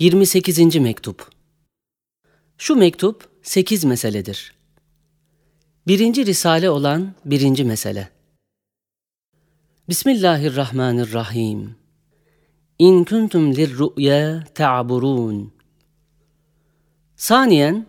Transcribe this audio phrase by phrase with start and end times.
[0.00, 0.76] 28.
[0.76, 1.28] mektup.
[2.58, 4.54] Şu mektup 8 meseledir.
[5.86, 8.08] Birinci risale olan birinci mesele.
[9.88, 11.76] Bismillahirrahmanirrahim.
[12.78, 15.52] İn kuntum lirru'ya ta'burun.
[17.16, 17.86] Saniyen,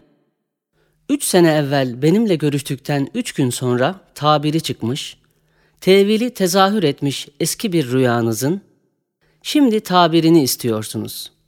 [1.09, 5.17] üç sene evvel benimle görüştükten üç gün sonra tabiri çıkmış,
[5.81, 8.61] tevili tezahür etmiş eski bir rüyanızın,
[9.41, 11.40] şimdi tabirini istiyorsunuz.''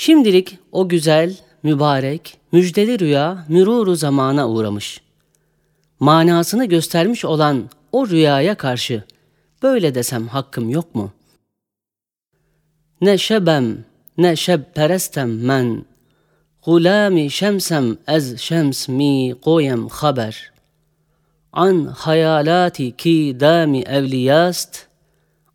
[0.00, 5.00] Şimdilik o güzel, mübarek, müjdeli rüya müruru zamana uğramış.
[6.00, 9.04] Manasını göstermiş olan o rüyaya karşı
[9.62, 11.12] böyle desem hakkım yok mu?
[13.00, 13.84] Ne şebem,
[14.18, 15.84] ne şebperestem men,
[16.64, 20.52] Gulami şemsem ez şems mi koyem haber.
[21.52, 24.86] An hayalati ki dami evliyast,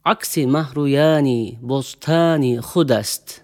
[0.04, 3.43] aksi mahruyani bostani hudast.''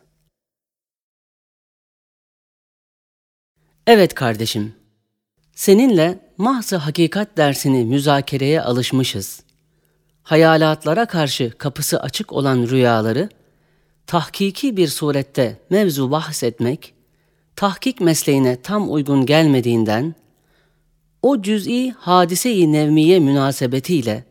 [3.91, 4.73] Evet kardeşim,
[5.55, 9.43] seninle mahzı hakikat dersini müzakereye alışmışız.
[10.23, 13.29] Hayalatlara karşı kapısı açık olan rüyaları,
[14.07, 16.93] tahkiki bir surette mevzu bahsetmek,
[17.55, 20.15] tahkik mesleğine tam uygun gelmediğinden,
[21.21, 24.23] o cüz'i hadise-i nevmiye münasebetiyle,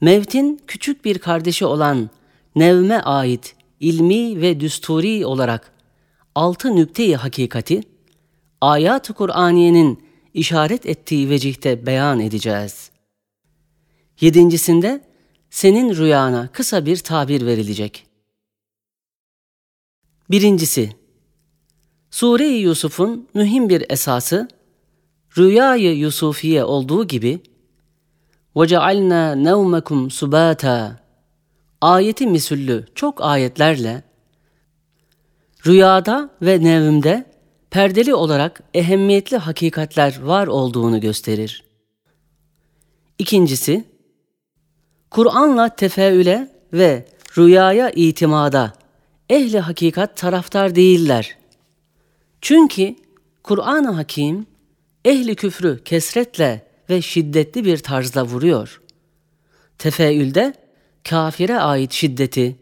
[0.00, 2.10] mevtin küçük bir kardeşi olan
[2.56, 5.72] nevme ait ilmi ve düsturi olarak
[6.34, 7.93] altı nükte-i hakikati,
[8.61, 12.91] ayat-ı Kur'aniyenin işaret ettiği vecihte beyan edeceğiz.
[14.21, 15.03] Yedincisinde
[15.49, 18.07] senin rüyana kısa bir tabir verilecek.
[20.31, 20.95] Birincisi,
[22.11, 24.47] Sure-i Yusuf'un mühim bir esası,
[25.37, 27.39] rüyayı Yusufiye olduğu gibi,
[28.55, 30.91] وَجَعَلْنَا نَوْمَكُمْ سُبَاتًا
[31.81, 34.03] ayeti misüllü çok ayetlerle,
[35.65, 37.25] rüyada ve nevimde
[37.74, 41.64] perdeli olarak ehemmiyetli hakikatler var olduğunu gösterir.
[43.18, 43.84] İkincisi,
[45.10, 47.06] Kur'an'la tefeüle ve
[47.38, 48.72] rüyaya itimada
[49.30, 51.36] ehli hakikat taraftar değiller.
[52.40, 52.96] Çünkü
[53.42, 54.46] Kur'an-ı Hakim
[55.04, 58.80] ehli küfrü kesretle ve şiddetli bir tarzda vuruyor.
[59.78, 60.54] Tefeülde
[61.04, 62.56] kafire ait şiddeti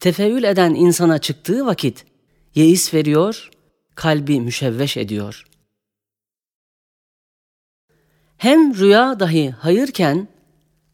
[0.00, 2.04] tefeül eden insana çıktığı vakit
[2.54, 3.50] yeis veriyor
[3.94, 5.44] kalbi müşevveş ediyor.
[8.36, 10.28] Hem rüya dahi hayırken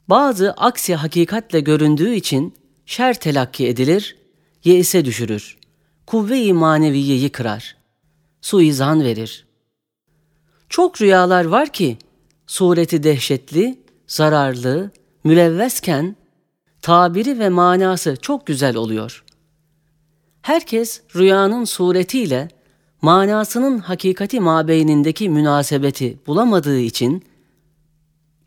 [0.09, 2.55] bazı aksi hakikatle göründüğü için
[2.87, 4.17] şer telakki edilir,
[4.65, 5.59] yeise düşürür,
[6.07, 7.77] kuvve-i maneviyeyi kırar,
[8.41, 9.47] suizan verir.
[10.69, 11.99] Çok rüyalar var ki
[12.47, 14.91] sureti dehşetli, zararlı,
[15.25, 16.17] mülevvesken
[16.83, 19.25] tabiri ve manası çok güzel oluyor.
[20.43, 22.49] Herkes rüyanın suretiyle
[23.03, 27.25] manasının hakikati mabeynindeki münasebeti bulamadığı için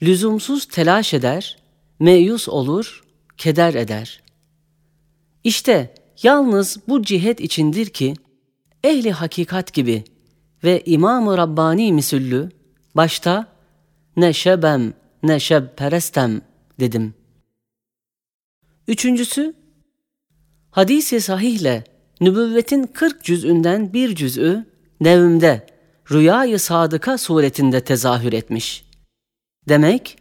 [0.02, 1.58] lüzumsuz telaş eder,
[2.00, 3.04] meyus olur,
[3.38, 4.24] keder eder.
[5.44, 5.94] İşte
[6.24, 8.14] yalnız bu cihet içindir ki
[8.84, 10.04] ehli hakikat gibi
[10.64, 12.52] ve İmam-ı Rabbani misüllü
[12.96, 13.48] başta
[14.18, 14.94] ne şebem
[15.24, 16.42] ne şebperestem
[16.80, 17.14] dedim.
[18.88, 19.54] Üçüncüsü
[20.72, 21.84] hadisi sahihle
[22.22, 24.66] nübüvvetin 40 cüzünden bir cüz'ü
[25.02, 25.68] nevmde,
[26.12, 28.86] rüyayı sadıka suretinde tezahür etmiş.
[29.68, 30.18] Demek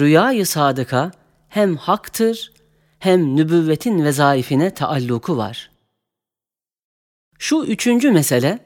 [0.00, 1.10] rüyayı sadıka
[1.48, 2.52] hem haktır
[2.98, 5.70] hem nübüvvetin vezaifine taalluku var.
[7.38, 8.58] Şu üçüncü mesele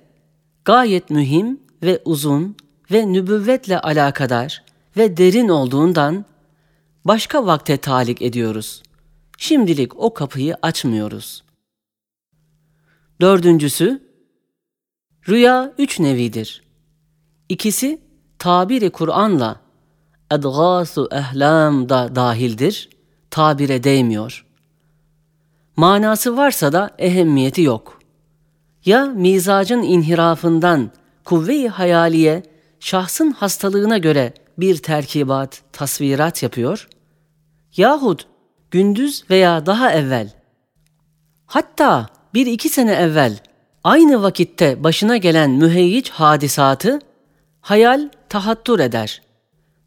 [0.64, 2.56] gayet mühim ve uzun
[2.92, 4.64] ve nübüvvetle alakadar
[4.96, 6.24] ve derin olduğundan
[7.04, 8.82] başka vakte talik ediyoruz.
[9.38, 11.49] Şimdilik o kapıyı açmıyoruz.''
[13.20, 14.02] Dördüncüsü,
[15.28, 16.62] rüya üç nevidir.
[17.48, 18.00] İkisi
[18.38, 19.60] tabiri Kur'an'la
[20.30, 22.88] edgâsu ehlam da dahildir,
[23.30, 24.46] tabire değmiyor.
[25.76, 28.00] Manası varsa da ehemmiyeti yok.
[28.84, 30.90] Ya mizacın inhirafından
[31.24, 32.42] kuvve-i hayaliye
[32.80, 36.88] şahsın hastalığına göre bir terkibat, tasvirat yapıyor
[37.76, 38.26] yahut
[38.70, 40.32] gündüz veya daha evvel
[41.46, 43.38] hatta bir iki sene evvel
[43.84, 46.98] aynı vakitte başına gelen müheyyic hadisatı
[47.60, 49.22] hayal tahattur eder,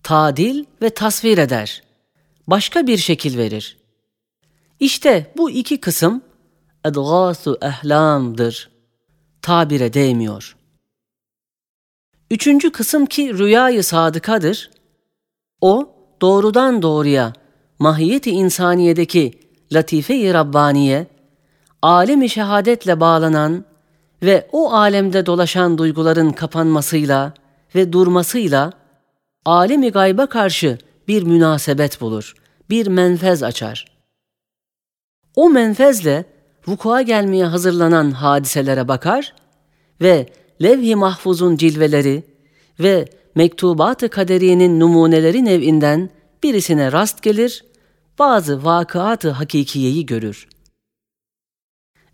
[0.03, 1.83] tadil ve tasvir eder,
[2.47, 3.77] başka bir şekil verir.
[4.79, 6.21] İşte bu iki kısım
[6.85, 8.69] edgâsu ehlamdır,
[9.41, 10.55] tabire değmiyor.
[12.31, 14.71] Üçüncü kısım ki rüyayı sadıkadır,
[15.61, 17.33] o doğrudan doğruya
[17.79, 19.39] mahiyeti insaniyedeki
[19.71, 21.07] latife-i Rabbaniye
[21.83, 23.65] alemi şehadetle bağlanan
[24.23, 27.33] ve o alemde dolaşan duyguların kapanmasıyla
[27.75, 28.73] ve durmasıyla
[29.45, 30.77] alemi gayba karşı
[31.07, 32.35] bir münasebet bulur,
[32.69, 33.85] bir menfez açar.
[35.35, 36.25] O menfezle
[36.67, 39.33] vukua gelmeye hazırlanan hadiselere bakar
[40.01, 40.27] ve
[40.61, 42.23] levh-i mahfuzun cilveleri
[42.79, 43.05] ve
[43.35, 46.09] mektubat-ı kaderiyenin numuneleri nevinden
[46.43, 47.65] birisine rast gelir,
[48.19, 50.47] bazı vakıat-ı hakikiyeyi görür.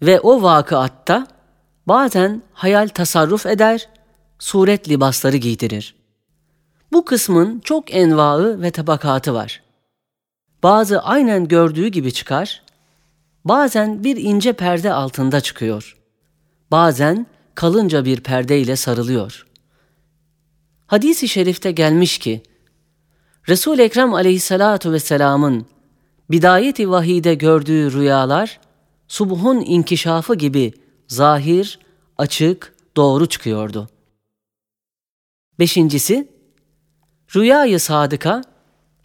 [0.01, 1.28] Ve o vakıatta
[1.88, 3.90] bazen hayal tasarruf eder,
[4.40, 5.96] suret libasları giydirir.
[6.92, 9.62] Bu kısmın çok envaı ve tabakatı var.
[10.63, 12.63] Bazı aynen gördüğü gibi çıkar,
[13.46, 15.98] bazen bir ince perde altında çıkıyor.
[16.72, 17.25] Bazen
[17.56, 19.48] kalınca bir perde ile sarılıyor.
[20.88, 22.44] Hadis-i şerifte gelmiş ki,
[23.50, 25.66] Resul-i Ekrem aleyhissalatu vesselamın
[26.31, 28.60] bidayeti vahide gördüğü rüyalar,
[29.09, 30.73] subuhun inkişafı gibi
[31.07, 31.79] zahir,
[32.17, 33.89] açık, doğru çıkıyordu.
[35.59, 36.27] Beşincisi,
[37.35, 38.41] rüyayı sadıka,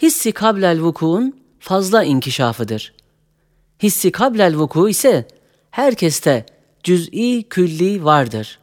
[0.02, 2.94] hissi kablel vukuun fazla inkişafıdır.
[3.82, 5.28] Hissi kablel vuku ise
[5.70, 6.46] herkeste
[6.82, 8.58] cüz'i külli vardır.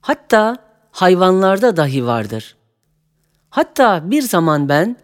[0.00, 0.56] Hatta
[0.90, 2.56] hayvanlarda dahi vardır.
[3.50, 4.96] Hatta bir zaman ben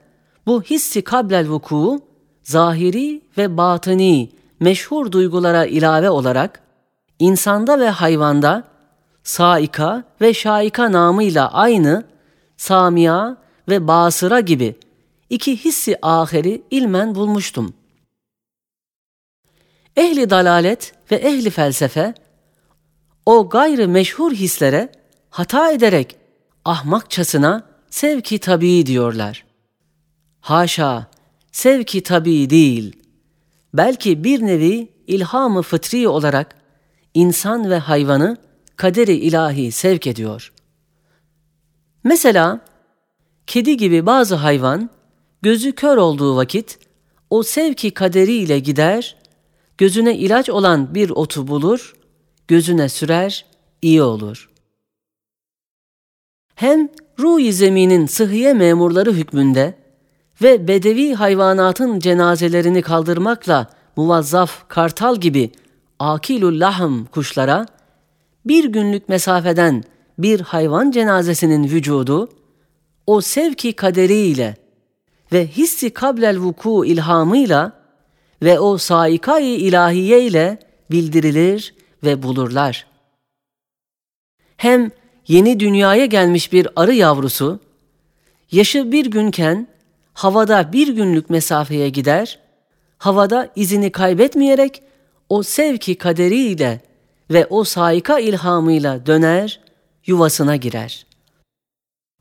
[0.47, 2.01] bu hissi kablel vuku
[2.43, 4.31] zahiri ve batini
[4.61, 6.61] meşhur duygulara ilave olarak
[7.19, 8.65] insanda ve hayvanda
[9.23, 12.05] saika ve şaika namıyla aynı
[12.57, 13.37] samia
[13.69, 14.77] ve basıra gibi
[15.31, 17.75] iki hissi aheri ilmen bulmuştum.
[19.97, 22.15] Ehli dalalet ve ehli felsefe
[23.27, 24.93] o gayrı meşhur hislere
[25.31, 26.17] hata ederek
[26.65, 29.45] ahmakçasına sevki tabii diyorlar.
[30.41, 31.07] Haşa,
[31.53, 33.06] sevki tabii değil.
[33.75, 36.57] Belki bir nevi ilhamı fıtri olarak
[37.15, 38.37] insan ve hayvanı
[38.77, 40.53] kaderi ilahi sevk ediyor.
[42.05, 42.61] Mesela
[43.47, 44.91] kedi gibi bazı hayvan
[45.43, 46.79] gözü kör olduğu vakit
[47.31, 49.17] o sevki kaderiyle gider,
[49.79, 51.97] gözüne ilaç olan bir otu bulur,
[52.49, 53.47] gözüne sürer,
[53.83, 54.51] iyi olur.
[56.55, 56.89] Hem
[57.19, 59.86] ruh zeminin sıhhiye memurları hükmünde
[60.43, 63.67] ve bedevi hayvanatın cenazelerini kaldırmakla
[63.97, 65.51] muvazzaf kartal gibi
[65.99, 67.67] akilul lahm kuşlara
[68.45, 69.85] bir günlük mesafeden
[70.19, 72.29] bir hayvan cenazesinin vücudu
[73.07, 74.57] o sevki kaderiyle
[75.33, 77.73] ve hissi kablel vuku ilhamıyla
[78.43, 80.59] ve o saikayı ilahiye ile
[80.91, 81.75] bildirilir
[82.05, 82.87] ve bulurlar.
[84.57, 84.91] Hem
[85.29, 87.61] yeni dünyaya gelmiş bir arı yavrusu,
[88.51, 89.69] yaşı bir günken
[90.17, 92.39] havada bir günlük mesafeye gider,
[92.99, 94.83] havada izini kaybetmeyerek
[95.29, 96.81] o sevki kaderiyle
[97.31, 99.61] ve o saika ilhamıyla döner,
[100.07, 101.07] yuvasına girer.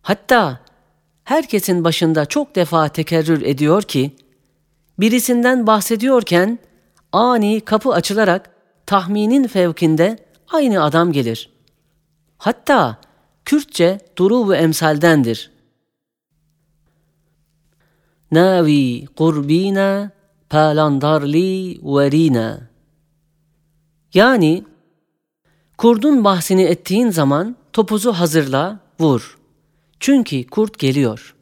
[0.01, 0.59] Hatta
[1.23, 4.11] herkesin başında çok defa tekerrür ediyor ki,
[4.99, 6.59] birisinden bahsediyorken
[7.11, 8.49] ani kapı açılarak
[8.85, 10.17] tahminin fevkinde
[10.47, 11.49] aynı adam gelir.
[12.37, 12.97] Hatta
[13.45, 15.54] Kürtçe duru emsaldendir.
[18.35, 20.11] Navi kurbina
[20.49, 22.69] palandarli verina.
[24.13, 24.63] Yani
[25.77, 29.37] kurdun bahsini ettiğin zaman topuzu hazırla, vur.
[29.99, 31.35] Çünkü kurt geliyor.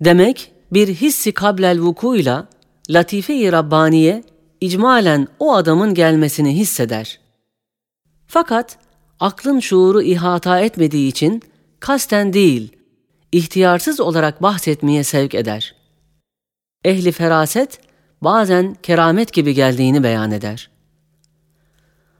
[0.00, 2.48] Demek bir hissi kablel vukuyla
[2.90, 4.24] latife-i Rabbaniye
[4.60, 7.20] icmalen o adamın gelmesini hisseder.
[8.26, 8.78] Fakat
[9.20, 11.42] aklın şuuru ihata etmediği için
[11.80, 12.77] kasten değil,
[13.32, 15.74] ihtiyarsız olarak bahsetmeye sevk eder.
[16.84, 17.80] Ehli feraset
[18.22, 20.70] bazen keramet gibi geldiğini beyan eder.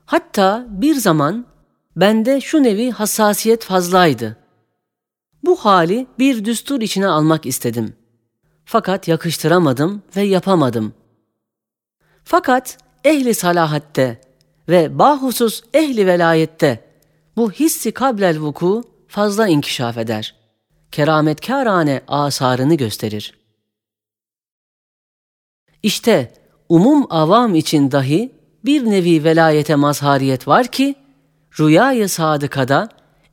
[0.06, 1.46] Hatta bir zaman
[1.96, 4.36] bende şu nevi hassasiyet fazlaydı.
[5.44, 7.96] Bu hali bir düstur içine almak istedim.
[8.64, 10.94] Fakat yakıştıramadım ve yapamadım.
[12.24, 14.20] Fakat ehli salahatte
[14.68, 16.84] ve bahusus ehli velayette
[17.36, 20.37] bu hissi kablel vuku fazla inkişaf eder.
[20.92, 23.38] Kerametkârane asarını gösterir.
[25.82, 26.32] İşte
[26.68, 28.32] umum avam için dahi
[28.64, 30.94] bir nevi velayete mazhariyet var ki,
[31.60, 32.88] rüyayı sadıkada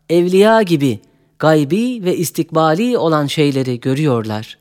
[0.10, 1.00] evliya gibi
[1.40, 4.58] gaybi ve istikbali olan şeyleri görüyorlar.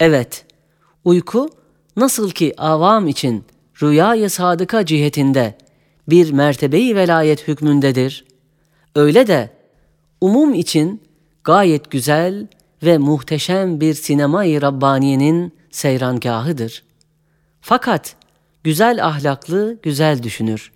[0.00, 0.46] Evet,
[1.04, 1.48] uyku
[1.96, 3.44] nasıl ki avam için
[3.82, 5.58] rüyayı sadıka cihetinde
[6.08, 8.24] bir mertebeyi velayet hükmündedir,
[8.94, 9.50] öyle de
[10.20, 11.02] umum için
[11.44, 12.46] gayet güzel
[12.82, 16.84] ve muhteşem bir sinemayı Rabbaniye'nin seyrangahıdır.
[17.60, 18.16] Fakat
[18.64, 20.72] güzel ahlaklı güzel düşünür.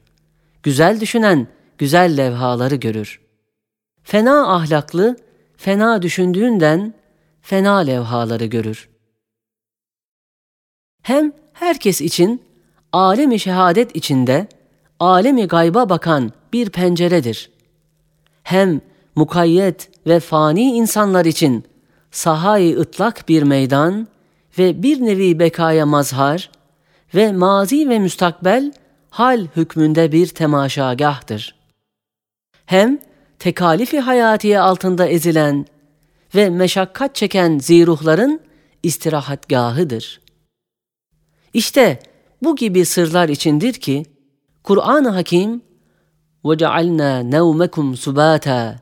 [0.63, 1.47] Güzel düşünen
[1.79, 3.21] güzel levhaları görür.
[4.03, 5.17] Fena ahlaklı
[5.57, 6.95] fena düşündüğünden
[7.43, 8.89] fena levhaları görür.
[11.03, 12.43] Hem herkes için
[12.93, 14.49] alemi şehadet içinde
[15.01, 17.51] alemi gayba bakan bir penceredir.
[18.43, 18.81] Hem
[19.15, 21.66] mukayyet ve fani insanlar için
[22.12, 24.08] sahayı ıtlak bir meydan
[24.58, 26.52] ve bir nevi bekaya mazhar
[27.16, 28.74] ve mazi ve müstakbel
[29.10, 31.56] hal hükmünde bir temaşagahtır.
[32.66, 33.00] Hem
[33.40, 35.66] tekalifi hayatiye altında ezilen
[36.36, 38.40] ve meşakkat çeken ziruhların
[38.84, 40.22] istirahatgahıdır.
[41.54, 42.00] İşte
[42.44, 44.06] bu gibi sırlar içindir ki
[44.64, 45.62] Kur'an-ı Hakim
[46.44, 48.76] وَجَعَلْنَا نَوْمَكُمْ سُبَاتًا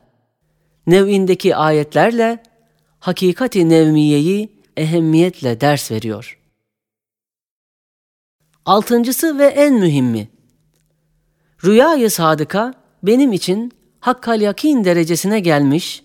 [0.87, 2.43] nev'indeki ayetlerle
[2.99, 6.39] hakikati nevmiyeyi ehemmiyetle ders veriyor.
[8.65, 10.29] Altıncısı ve en mühimmi.
[11.63, 12.73] Rüyayı sadıka
[13.03, 16.03] benim için hakkal yakin derecesine gelmiş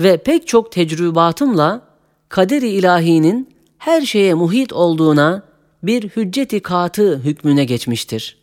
[0.00, 1.82] ve pek çok tecrübatımla
[2.28, 5.42] kaderi ilahinin her şeye muhit olduğuna
[5.82, 8.38] bir hücceti katı hükmüne geçmiştir.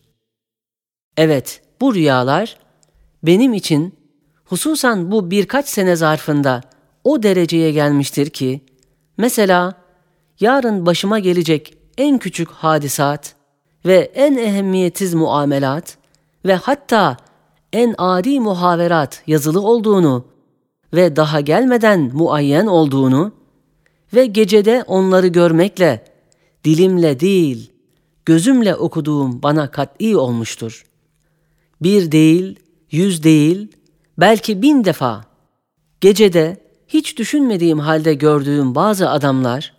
[1.17, 2.57] Evet, bu rüyalar
[3.23, 3.96] benim için
[4.49, 6.61] hususan bu birkaç sene zarfında
[7.03, 8.61] o dereceye gelmiştir ki,
[9.17, 9.73] mesela
[10.39, 13.35] yarın başıma gelecek en küçük hadisat
[13.85, 15.97] ve en ehemmiyetsiz muamelat
[16.45, 17.17] ve hatta
[17.73, 20.25] en adi muhaverat yazılı olduğunu
[20.93, 23.31] ve daha gelmeden muayyen olduğunu
[24.13, 26.05] ve gecede onları görmekle,
[26.63, 27.71] dilimle değil,
[28.25, 30.85] gözümle okuduğum bana kat'i olmuştur.
[31.81, 32.59] Bir değil,
[32.91, 33.76] yüz değil,
[34.17, 35.25] belki bin defa
[36.01, 36.57] gecede
[36.87, 39.73] hiç düşünmediğim halde gördüğüm bazı adamlar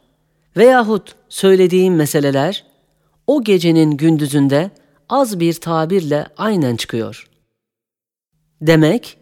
[0.57, 2.64] veyahut söylediğim meseleler
[3.26, 4.71] o gecenin gündüzünde
[5.09, 7.28] az bir tabirle aynen çıkıyor.
[8.61, 9.18] Demek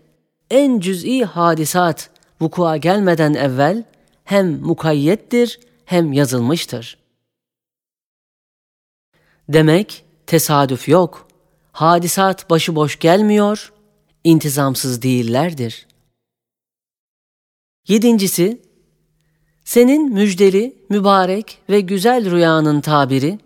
[0.50, 3.84] en cüz'i hadisat vukua gelmeden evvel
[4.24, 6.98] hem mukayyettir hem yazılmıştır.
[9.48, 11.28] Demek tesadüf yok.
[11.72, 13.72] Hadisat başıboş gelmiyor,
[14.26, 15.86] intizamsız değillerdir.
[17.88, 18.60] Yedincisi,
[19.64, 23.38] senin müjdeli, mübarek ve güzel rüyanın tabiri,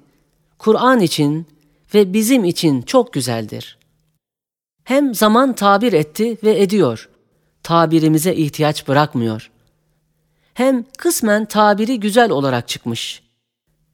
[0.59, 1.47] Kur'an için
[1.95, 3.79] ve bizim için çok güzeldir.
[4.85, 7.09] Hem zaman tabir etti ve ediyor,
[7.63, 9.51] tabirimize ihtiyaç bırakmıyor.
[10.55, 13.23] Hem kısmen tabiri güzel olarak çıkmış.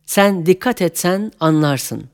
[0.07, 2.05] Sen dikkat etsen anlarsın.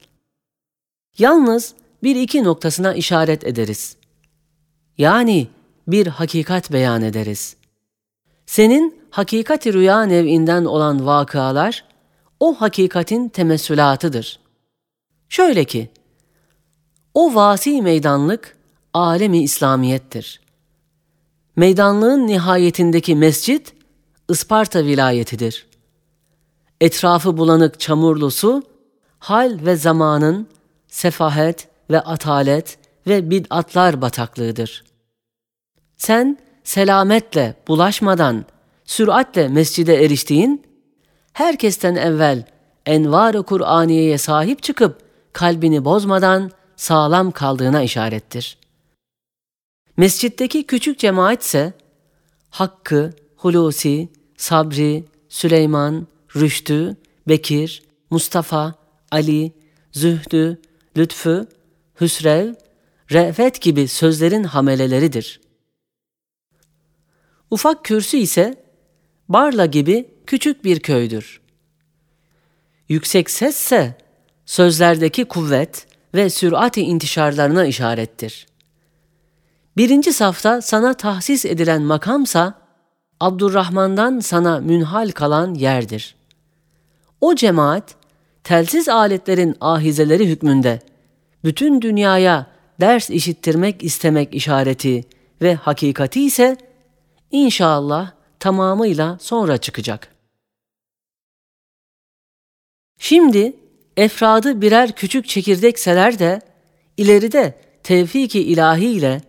[1.19, 3.97] Yalnız bir iki noktasına işaret ederiz.
[5.03, 5.49] Yani
[5.87, 7.57] bir hakikat beyan ederiz.
[8.47, 11.85] Senin hakikati rüya nev'inden olan vakalar,
[12.41, 14.41] o hakikatin temessülatıdır.
[15.29, 15.91] Şöyle ki,
[17.15, 18.57] o vasi meydanlık
[18.95, 20.41] alemi İslamiyettir.
[21.57, 23.75] Meydanlığın nihayetindeki mescit
[24.29, 25.67] Isparta vilayetidir.
[26.81, 28.63] Etrafı bulanık çamurlu su,
[29.19, 30.49] hal ve zamanın
[30.89, 34.92] sefahet ve atalet ve bid'atlar bataklığıdır.
[36.07, 38.45] Sen selametle, bulaşmadan,
[38.85, 40.63] süratle mescide eriştiğin,
[41.33, 42.45] herkesten evvel
[42.87, 44.99] envar-ı Kur'aniye'ye sahip çıkıp
[45.33, 48.59] kalbini bozmadan sağlam kaldığına işarettir.
[49.97, 51.73] Mescitteki küçük cemaat ise
[52.51, 56.07] Hakkı, Hulusi, Sabri, Süleyman,
[56.37, 56.97] Rüştü,
[57.29, 58.75] Bekir, Mustafa,
[59.11, 59.53] Ali,
[59.93, 60.61] Zühdü,
[60.97, 61.47] Lütfü,
[62.01, 62.55] Hüsrev,
[63.13, 65.42] Re'fet gibi sözlerin hameleleridir.
[67.53, 68.65] Ufak kürsü ise
[69.29, 71.41] Barla gibi küçük bir köydür.
[72.89, 73.95] Yüksek sesse
[74.47, 78.47] sözlerdeki kuvvet ve sürati intişarlarına işarettir.
[79.77, 82.55] Birinci safta sana tahsis edilen makamsa
[83.21, 86.15] Abdurrahman'dan sana münhal kalan yerdir.
[87.21, 87.95] O cemaat
[88.45, 90.81] telsiz aletlerin ahizeleri hükmünde
[91.45, 92.47] bütün dünyaya
[92.81, 95.05] ders işittirmek istemek işareti
[95.43, 96.57] ve hakikati ise
[97.33, 100.09] inşallah tamamıyla sonra çıkacak.
[102.99, 103.57] Şimdi
[103.97, 106.41] efradı birer küçük çekirdekseler de
[106.97, 109.23] ileride tevfiki ilahi ile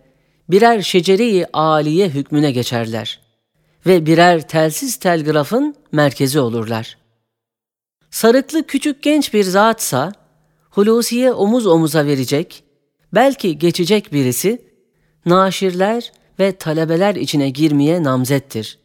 [0.50, 3.20] birer şeceri aliye hükmüne geçerler
[3.86, 6.98] ve birer telsiz telgrafın merkezi olurlar.
[8.10, 10.12] Sarıklı küçük genç bir zatsa
[10.70, 12.64] Hulusi'ye omuz omuza verecek,
[13.12, 14.62] belki geçecek birisi,
[15.26, 18.78] naşirler ve talebeler içine girmeye namzettir.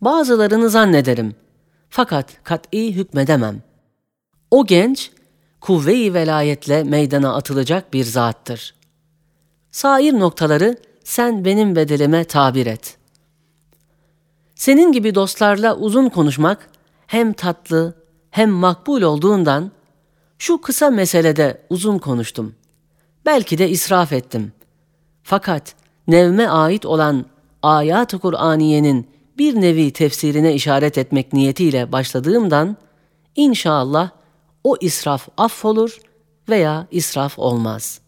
[0.00, 1.34] Bazılarını zannederim.
[1.90, 3.62] Fakat kat'i hükmedemem.
[4.50, 5.10] O genç,
[5.60, 8.74] kuvve-i velayetle meydana atılacak bir zattır.
[9.70, 12.96] Sair noktaları sen benim bedelime tabir et.
[14.54, 16.70] Senin gibi dostlarla uzun konuşmak
[17.06, 17.94] hem tatlı
[18.30, 19.72] hem makbul olduğundan
[20.38, 22.54] şu kısa meselede uzun konuştum.
[23.26, 24.52] Belki de israf ettim.
[25.22, 25.74] Fakat
[26.08, 27.24] nevme ait olan
[27.62, 32.76] ayat-ı Kur'aniyenin bir nevi tefsirine işaret etmek niyetiyle başladığımdan
[33.36, 34.10] inşallah
[34.64, 35.98] o israf affolur
[36.48, 38.07] veya israf olmaz.''